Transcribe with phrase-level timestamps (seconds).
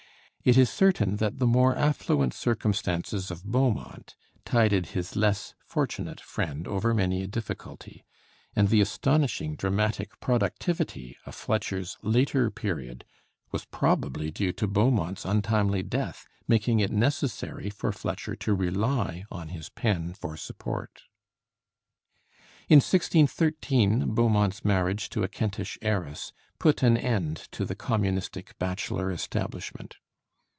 [0.43, 6.67] It is certain that the more affluent circumstances of Beaumont tided his less fortunate friend
[6.67, 8.03] over many a difficulty;
[8.55, 13.05] and the astonishing dramatic productivity of Fletcher's later period
[13.51, 19.49] was probably due to Beaumont's untimely death, making it necessary for Fletcher to rely on
[19.49, 21.03] his pen for support.
[22.67, 29.11] In 1613 Beaumont's marriage to a Kentish heiress put an end to the communistic bachelor
[29.11, 29.97] establishment.